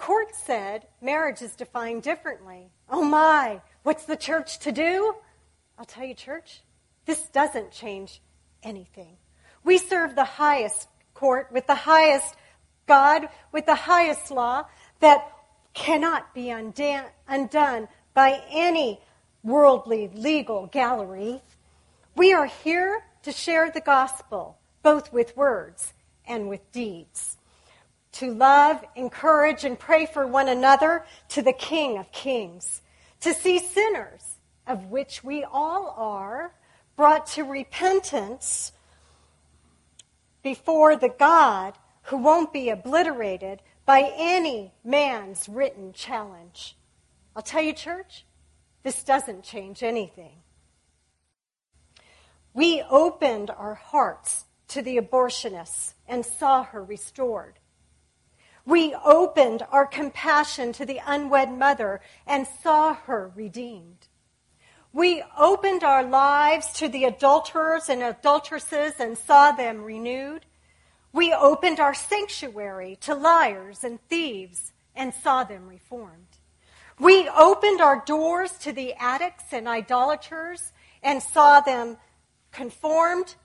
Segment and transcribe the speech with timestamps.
[0.00, 2.70] court said marriage is defined differently.
[2.88, 5.14] Oh my, what's the church to do?
[5.78, 6.62] I'll tell you, church,
[7.04, 8.20] this doesn't change
[8.62, 9.18] anything.
[9.62, 12.34] We serve the highest court with the highest
[12.86, 14.64] God, with the highest law
[15.00, 15.30] that
[15.74, 19.00] cannot be undone by any
[19.42, 21.42] worldly legal gallery.
[22.16, 25.92] We are here to share the gospel, both with words
[26.26, 27.36] and with deeds.
[28.12, 32.82] To love, encourage, and pray for one another to the King of Kings.
[33.20, 34.24] To see sinners,
[34.66, 36.52] of which we all are,
[36.96, 38.72] brought to repentance
[40.42, 41.74] before the God
[42.04, 46.76] who won't be obliterated by any man's written challenge.
[47.36, 48.24] I'll tell you, church,
[48.82, 50.42] this doesn't change anything.
[52.52, 57.59] We opened our hearts to the abortionists and saw her restored.
[58.64, 64.08] We opened our compassion to the unwed mother and saw her redeemed.
[64.92, 70.46] We opened our lives to the adulterers and adulteresses and saw them renewed.
[71.12, 76.26] We opened our sanctuary to liars and thieves and saw them reformed.
[76.98, 80.72] We opened our doors to the addicts and idolaters
[81.02, 81.96] and saw them
[82.52, 83.36] conformed.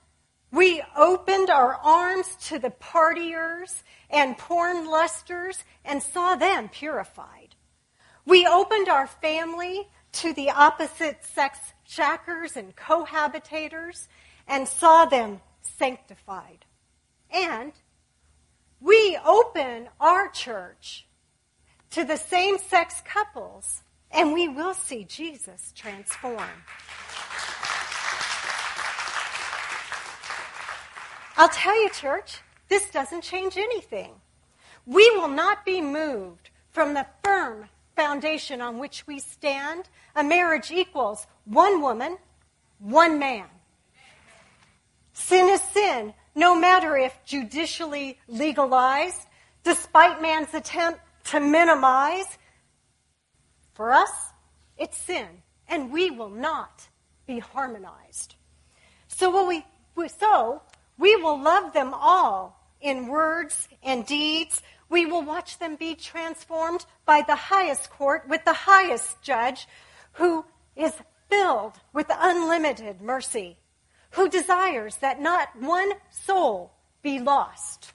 [0.56, 7.56] We opened our arms to the partiers and porn lusters and saw them purified.
[8.26, 14.08] We opened our family to the opposite sex shackers and cohabitators
[14.48, 16.64] and saw them sanctified.
[17.30, 17.74] And
[18.80, 21.06] we open our church
[21.90, 26.64] to the same sex couples and we will see Jesus transform.
[31.38, 34.12] I'll tell you, church, this doesn't change anything.
[34.86, 39.90] We will not be moved from the firm foundation on which we stand.
[40.16, 42.18] A marriage equals one woman,
[42.80, 43.46] one man.
[45.14, 49.26] Sin is sin, no matter if judicially legalized,
[49.64, 52.38] despite man's attempt to minimize.
[53.74, 54.12] For us,
[54.78, 55.28] it's sin,
[55.68, 56.88] and we will not
[57.26, 58.36] be harmonized.
[59.08, 59.66] So, we,
[60.20, 60.62] so
[60.98, 64.62] we will love them all in words and deeds.
[64.90, 69.68] We will watch them be transformed by the highest court with the highest judge
[70.14, 70.46] who
[70.76, 70.94] is
[71.30, 73.58] filled with unlimited mercy,
[74.12, 77.92] who desires that not one soul be lost,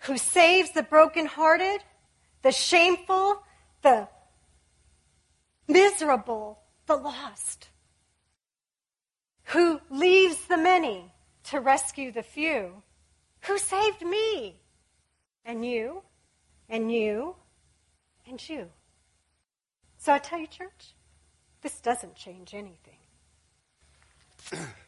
[0.00, 1.82] who saves the brokenhearted,
[2.42, 3.42] the shameful,
[3.82, 4.06] the
[5.66, 7.68] miserable, the lost,
[9.44, 11.12] who leaves the many
[11.46, 12.82] to rescue the few.
[13.42, 14.60] Who saved me?
[15.44, 16.02] And you,
[16.68, 17.36] and you,
[18.26, 18.68] and you.
[19.98, 20.94] So I tell you, church,
[21.62, 22.98] this doesn't change anything.